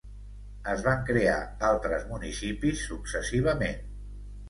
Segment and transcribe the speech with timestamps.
[0.73, 1.35] Es van crear
[1.69, 3.89] altres municipis successivament.